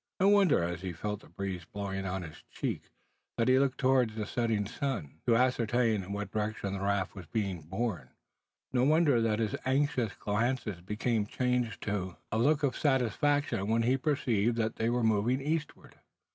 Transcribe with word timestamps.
No 0.19 0.29
wonder, 0.29 0.63
as 0.63 0.81
he 0.81 0.93
felt 0.93 1.19
the 1.19 1.29
breeze 1.29 1.63
blowing 1.63 2.07
on 2.07 2.23
his 2.23 2.41
cheek, 2.49 2.89
that 3.37 3.47
he 3.47 3.59
looked 3.59 3.77
towards 3.77 4.15
the 4.15 4.25
setting 4.25 4.65
sun, 4.65 5.21
to 5.27 5.35
ascertain 5.35 6.01
in 6.01 6.11
what 6.11 6.31
direction 6.31 6.73
the 6.73 6.79
raft 6.81 7.13
was 7.13 7.27
being 7.27 7.61
borne. 7.61 8.09
No 8.73 8.83
wonder 8.83 9.21
that 9.21 9.37
his 9.37 9.55
anxious 9.63 10.15
glance 10.15 10.63
became 10.63 11.27
changed 11.27 11.83
to 11.83 12.17
a 12.31 12.39
look 12.39 12.63
of 12.63 12.75
satisfaction 12.75 13.67
when 13.67 13.83
he 13.83 13.95
perceived 13.95 14.55
that 14.57 14.77
they 14.77 14.89
were 14.89 15.03
moving 15.03 15.39
eastward. 15.39 15.95